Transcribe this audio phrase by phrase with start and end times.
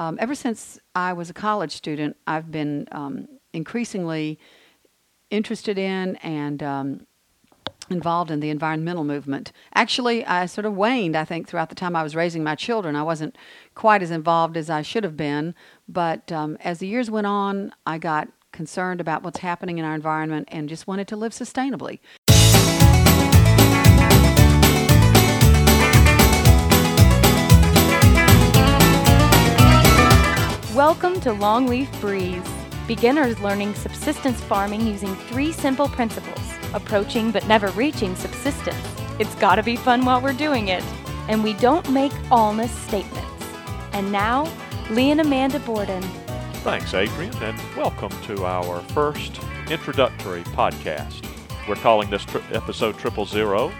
[0.00, 4.38] um, ever since I was a college student, I've been um, increasingly
[5.28, 7.06] interested in and um,
[7.90, 9.52] involved in the environmental movement.
[9.74, 12.96] Actually, I sort of waned, I think, throughout the time I was raising my children.
[12.96, 13.36] I wasn't
[13.74, 15.54] quite as involved as I should have been.
[15.86, 19.94] But um, as the years went on, I got concerned about what's happening in our
[19.94, 21.98] environment and just wanted to live sustainably.
[30.80, 32.42] Welcome to Longleaf Breeze.
[32.86, 36.40] Beginners learning subsistence farming using three simple principles
[36.72, 38.78] approaching but never reaching subsistence.
[39.18, 40.82] It's gotta be fun while we're doing it.
[41.28, 43.44] And we don't make allness statements.
[43.92, 44.50] And now,
[44.88, 46.02] Lee and Amanda Borden.
[46.64, 49.38] Thanks, Adrian, and welcome to our first
[49.68, 51.28] introductory podcast.
[51.68, 53.70] We're calling this tri- episode Triple Zero.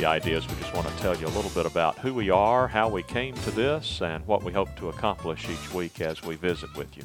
[0.00, 2.30] The idea is we just want to tell you a little bit about who we
[2.30, 6.22] are, how we came to this, and what we hope to accomplish each week as
[6.22, 7.02] we visit with you.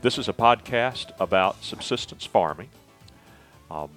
[0.00, 2.68] This is a podcast about subsistence farming.
[3.68, 3.90] Um,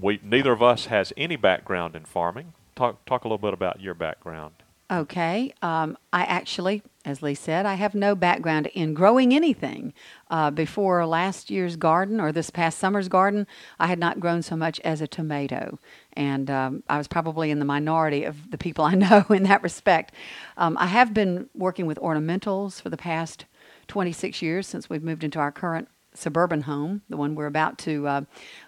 [0.00, 2.54] we neither of us has any background in farming.
[2.74, 4.54] Talk talk a little bit about your background.
[4.92, 5.54] Okay.
[5.62, 9.94] Um, I actually, as Lee said, I have no background in growing anything.
[10.30, 13.46] Uh, before last year's garden or this past summer's garden,
[13.80, 15.78] I had not grown so much as a tomato.
[16.12, 19.62] And um, I was probably in the minority of the people I know in that
[19.62, 20.14] respect.
[20.58, 23.46] Um, I have been working with ornamentals for the past
[23.88, 28.06] 26 years since we've moved into our current suburban home, the one we're about to
[28.06, 28.20] uh,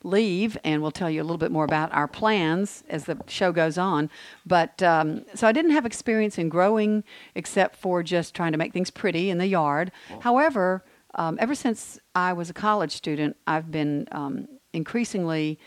[0.02, 3.52] leave, and we'll tell you a little bit more about our plans as the show
[3.52, 4.10] goes on.
[4.46, 8.72] But um, so I didn't have experience in growing except for just trying to make
[8.72, 9.92] things pretty in the yard.
[10.20, 10.84] However,
[11.16, 15.58] um, ever since I was a college student, I've been um, increasingly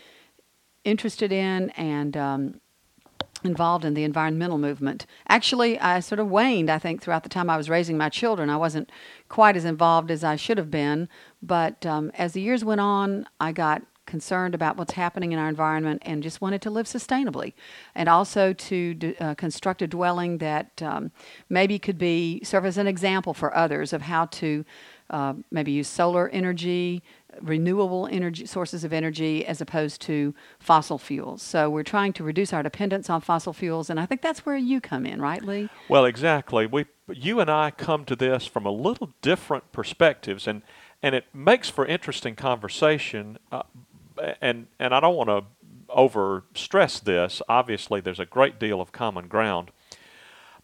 [0.84, 2.60] interested in and um,
[3.44, 5.06] involved in the environmental movement.
[5.28, 8.50] Actually, I sort of waned, I think, throughout the time I was raising my children.
[8.50, 8.90] I wasn't
[9.28, 11.08] quite as involved as I should have been.
[11.42, 15.48] But um, as the years went on, I got concerned about what's happening in our
[15.48, 17.52] environment and just wanted to live sustainably
[17.94, 21.12] and also to d- uh, construct a dwelling that um,
[21.48, 24.64] maybe could be serve as an example for others of how to
[25.10, 27.02] uh, maybe use solar energy
[27.42, 31.42] renewable energy sources of energy as opposed to fossil fuels.
[31.42, 34.56] So we're trying to reduce our dependence on fossil fuels, and I think that's where
[34.56, 35.68] you come in, right, Lee?
[35.88, 36.66] Well, exactly.
[36.66, 40.62] We, you and I come to this from a little different perspectives, and
[41.00, 43.38] and it makes for interesting conversation.
[43.52, 43.62] Uh,
[44.40, 45.44] and and I don't want to
[45.88, 47.40] over stress this.
[47.48, 49.70] Obviously, there's a great deal of common ground,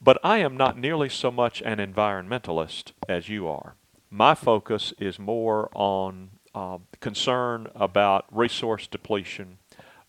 [0.00, 3.74] but I am not nearly so much an environmentalist as you are.
[4.10, 9.58] My focus is more on uh, concern about resource depletion,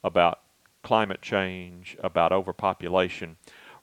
[0.03, 0.41] about
[0.83, 3.37] climate change, about overpopulation,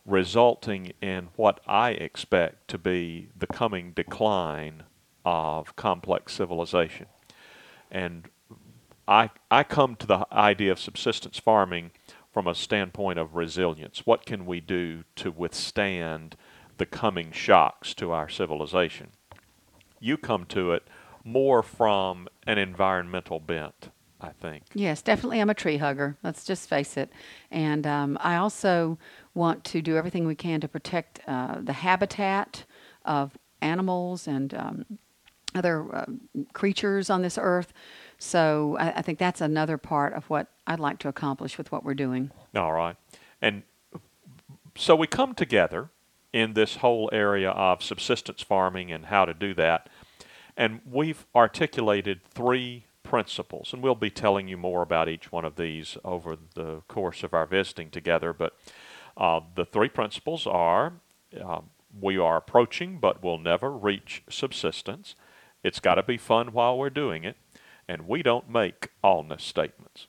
[0.07, 4.85] resulting in what I expect to be the coming decline
[5.25, 7.07] of complex civilization.
[7.91, 8.29] And
[9.07, 11.91] I, I come to the idea of subsistence farming
[12.33, 14.07] from a standpoint of resilience.
[14.07, 16.37] What can we do to withstand
[16.79, 19.09] the coming shocks to our civilization?
[20.01, 20.85] You come to it
[21.25, 23.91] more from an environmental bent,
[24.21, 24.65] I think.
[24.75, 25.41] Yes, definitely.
[25.41, 26.17] I'm a tree hugger.
[26.23, 27.13] Let's just face it.
[27.51, 28.99] And um, I also
[29.35, 32.65] want to do everything we can to protect uh, the habitat
[33.05, 34.85] of animals and um,
[35.55, 36.05] other uh,
[36.53, 37.73] creatures on this earth.
[38.19, 41.85] So I, I think that's another part of what I'd like to accomplish with what
[41.85, 42.31] we're doing.
[42.55, 42.97] All right.
[43.41, 43.63] And
[44.77, 45.91] so we come together
[46.33, 49.89] in this whole area of subsistence farming and how to do that.
[50.57, 55.57] And we've articulated three principles, and we'll be telling you more about each one of
[55.57, 58.33] these over the course of our visiting together.
[58.33, 58.57] But
[59.17, 60.95] uh, the three principles are
[61.39, 61.61] uh,
[62.01, 65.15] we are approaching but will never reach subsistence.
[65.63, 67.37] It's got to be fun while we're doing it,
[67.89, 70.07] and we don't make allness statements.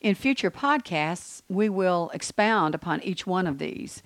[0.00, 4.02] In future podcasts, we will expound upon each one of these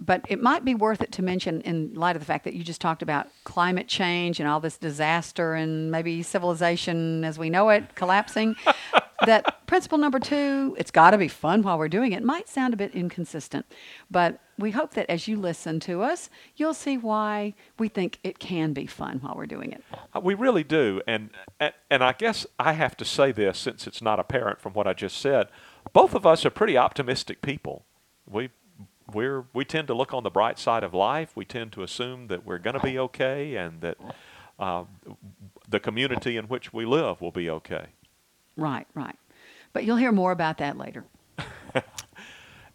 [0.00, 2.64] but it might be worth it to mention in light of the fact that you
[2.64, 7.68] just talked about climate change and all this disaster and maybe civilization as we know
[7.68, 8.56] it collapsing
[9.26, 12.72] that principle number two it's got to be fun while we're doing it might sound
[12.72, 13.66] a bit inconsistent
[14.10, 18.38] but we hope that as you listen to us you'll see why we think it
[18.38, 19.82] can be fun while we're doing it
[20.14, 21.30] uh, we really do and
[21.90, 24.92] and i guess i have to say this since it's not apparent from what i
[24.92, 25.48] just said
[25.92, 27.84] both of us are pretty optimistic people
[28.26, 28.50] we
[29.14, 31.32] we're we tend to look on the bright side of life.
[31.34, 33.96] We tend to assume that we're going to be okay and that
[34.58, 34.84] uh,
[35.68, 37.86] the community in which we live will be okay.
[38.56, 39.16] Right, right.
[39.72, 41.04] But you'll hear more about that later.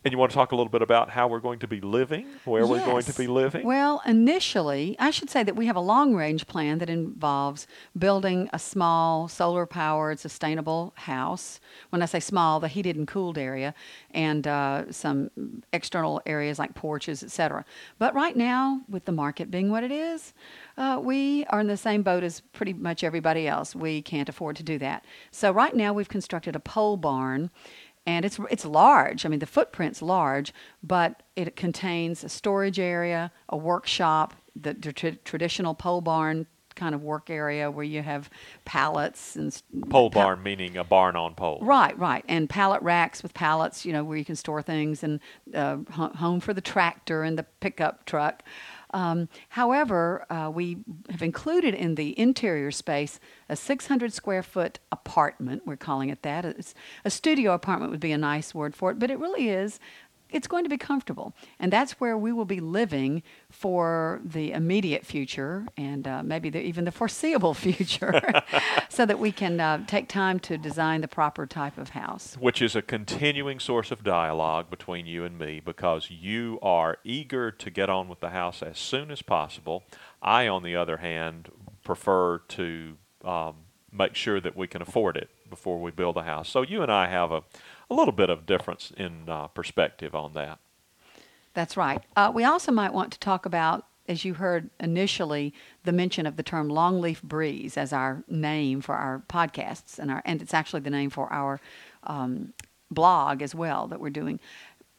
[0.05, 2.27] And you want to talk a little bit about how we're going to be living,
[2.43, 3.65] where we're going to be living?
[3.65, 7.65] Well, initially, I should say that we have a long range plan that involves
[7.97, 11.59] building a small solar powered sustainable house.
[11.89, 13.73] When I say small, the heated and cooled area
[14.11, 15.31] and uh, some
[15.73, 17.65] external areas like porches, etc.
[17.97, 20.35] But right now, with the market being what it is,
[20.77, 23.73] uh, we are in the same boat as pretty much everybody else.
[23.73, 25.03] We can't afford to do that.
[25.31, 27.49] So right now, we've constructed a pole barn
[28.05, 29.25] and it's it's large.
[29.25, 30.53] I mean, the footprint's large,
[30.83, 36.93] but it contains a storage area, a workshop, the, the tra- traditional pole barn kind
[36.93, 38.29] of work area where you have
[38.65, 41.63] pallets and Pole barn meaning a barn on poles.
[41.63, 45.19] Right, right, and pallet racks with pallets, you know, where you can store things, and
[45.53, 48.43] uh, ho- home for the tractor and the pickup truck.
[48.95, 50.77] Um, however, uh, we
[51.09, 53.19] have included in the interior space
[53.49, 55.63] a 600 square foot apartment.
[55.65, 56.45] We're calling it that.
[56.45, 59.81] It's, a studio apartment would be a nice word for it, but it really is.
[60.35, 65.05] It's going to be comfortable, and that's where we will be living for the immediate
[65.05, 68.21] future and uh, maybe the, even the foreseeable future,
[68.89, 72.35] so that we can uh, take time to design the proper type of house.
[72.37, 77.49] which is a continuing source of dialogue between you and me because you are eager
[77.49, 79.85] to get on with the house as soon as possible.
[80.21, 81.49] I, on the other hand,
[81.85, 83.55] prefer to um,
[83.89, 86.49] make sure that we can afford it before we build a house.
[86.49, 87.43] So you and I have a,
[87.89, 90.59] a little bit of difference in uh, perspective on that.
[91.53, 92.01] That's right.
[92.15, 95.53] Uh, we also might want to talk about, as you heard initially,
[95.83, 100.21] the mention of the term longleaf breeze as our name for our podcasts, and our
[100.25, 101.61] and it's actually the name for our
[102.03, 102.53] um,
[102.91, 104.39] blog as well that we're doing.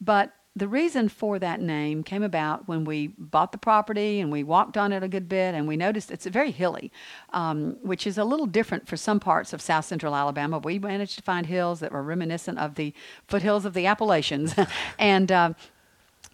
[0.01, 4.43] But the reason for that name came about when we bought the property and we
[4.43, 6.91] walked on it a good bit, and we noticed it's very hilly,
[7.31, 10.57] um, which is a little different for some parts of south central Alabama.
[10.57, 12.93] We managed to find hills that were reminiscent of the
[13.27, 14.55] foothills of the Appalachians,
[14.99, 15.53] and uh,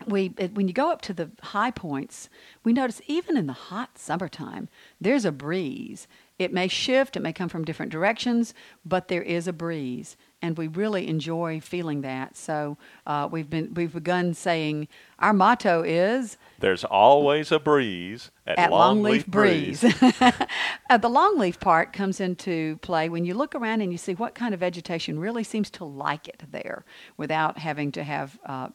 [0.07, 2.29] we it, when you go up to the high points,
[2.63, 4.69] we notice even in the hot summertime,
[5.01, 6.07] there's a breeze.
[6.39, 8.53] It may shift, it may come from different directions,
[8.85, 12.35] but there is a breeze, and we really enjoy feeling that.
[12.35, 18.59] So uh, we've been we've begun saying our motto is There's always a breeze at,
[18.59, 19.83] at Longleaf Longleaf Breeze.
[20.89, 24.35] uh, the longleaf part comes into play when you look around and you see what
[24.35, 26.83] kind of vegetation really seems to like it there
[27.15, 28.67] without having to have uh,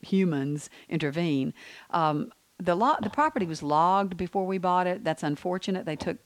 [0.00, 1.54] humans intervene.
[1.90, 5.02] Um, the, lo- the property was logged before we bought it.
[5.02, 5.84] That's unfortunate.
[5.84, 6.18] They took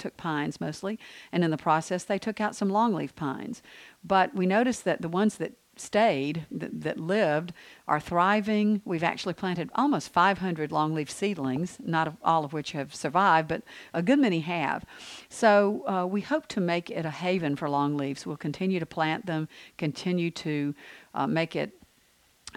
[0.00, 0.98] took pines mostly,
[1.30, 3.62] and in the process they took out some longleaf pines.
[4.02, 7.52] But we noticed that the ones that stayed, that, that lived,
[7.88, 8.82] are thriving.
[8.84, 13.62] We've actually planted almost 500 longleaf seedlings, not all of which have survived, but
[13.94, 14.84] a good many have.
[15.28, 18.26] So uh, we hope to make it a haven for longleaves.
[18.26, 19.48] We'll continue to plant them,
[19.78, 20.74] continue to
[21.14, 21.72] uh, make it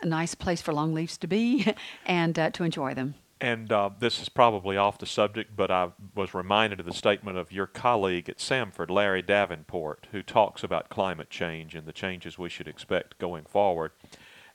[0.01, 1.73] a nice place for longleaves to be
[2.05, 3.15] and uh, to enjoy them.
[3.43, 7.37] And uh, this is probably off the subject, but I was reminded of the statement
[7.37, 12.39] of your colleague at Samford, Larry Davenport, who talks about climate change and the changes
[12.39, 13.91] we should expect going forward.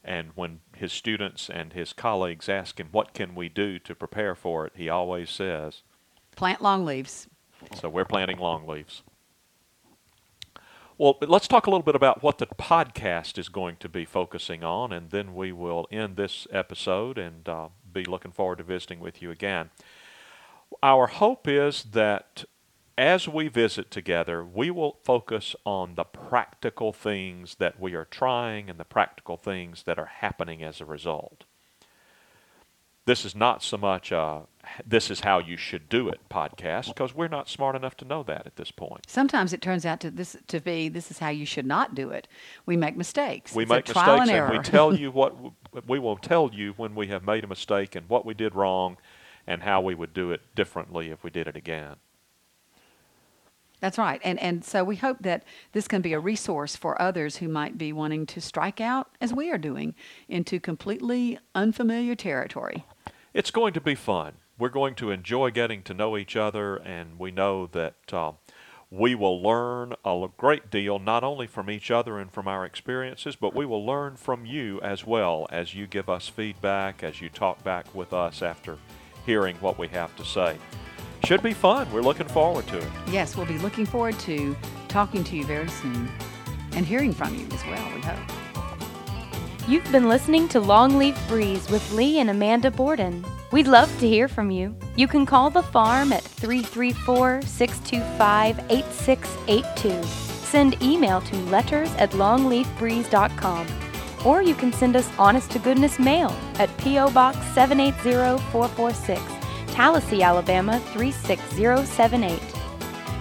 [0.03, 4.33] And when his students and his colleagues ask him, What can we do to prepare
[4.33, 4.73] for it?
[4.75, 5.83] he always says,
[6.35, 7.27] Plant long leaves.
[7.75, 9.03] So we're planting long leaves.
[10.97, 14.63] Well, let's talk a little bit about what the podcast is going to be focusing
[14.63, 17.69] on, and then we will end this episode and uh,
[18.03, 19.69] be looking forward to visiting with you again.
[20.83, 22.45] Our hope is that
[22.97, 28.69] as we visit together, we will focus on the practical things that we are trying
[28.69, 31.45] and the practical things that are happening as a result.
[33.05, 34.43] This is not so much a
[34.85, 38.23] this is how you should do it podcast because we're not smart enough to know
[38.23, 39.05] that at this point.
[39.07, 42.09] Sometimes it turns out to this to be this is how you should not do
[42.09, 42.27] it.
[42.65, 43.53] We make mistakes.
[43.53, 45.35] We It's make mistakes and, and, we tell you what
[45.87, 48.97] we will tell you when we have made a mistake and what we did wrong
[49.47, 51.95] and how we would do it differently if we did it again.
[53.79, 54.19] That's right.
[54.23, 57.77] And and so we hope that this can be a resource for others who might
[57.77, 59.95] be wanting to strike out as we are doing
[60.27, 62.85] into completely unfamiliar territory.
[63.33, 64.33] It's going to be fun.
[64.59, 68.33] We're going to enjoy getting to know each other, and we know that uh,
[68.91, 73.37] we will learn a great deal, not only from each other and from our experiences,
[73.37, 77.29] but we will learn from you as well as you give us feedback, as you
[77.29, 78.77] talk back with us after
[79.25, 80.57] hearing what we have to say.
[81.23, 81.89] Should be fun.
[81.93, 82.87] We're looking forward to it.
[83.07, 84.57] Yes, we'll be looking forward to
[84.89, 86.11] talking to you very soon
[86.73, 88.48] and hearing from you as well, we hope.
[89.69, 93.23] You've been listening to Longleaf Breeze with Lee and Amanda Borden.
[93.51, 94.75] We'd love to hear from you.
[94.95, 100.03] You can call the farm at 334 625 8682.
[100.47, 103.67] Send email to letters at longleafbreeze.com
[104.25, 107.11] or you can send us honest to goodness mail at P.O.
[107.11, 109.21] Box 780446,
[109.71, 112.41] Tallassee, Alabama 36078.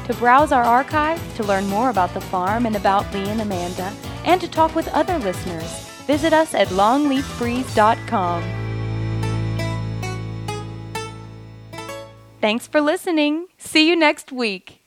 [0.07, 3.93] To browse our archive, to learn more about the farm and about Lee and Amanda,
[4.25, 8.43] and to talk with other listeners, visit us at longleafbreeze.com.
[12.41, 13.47] Thanks for listening.
[13.59, 14.77] See you next week.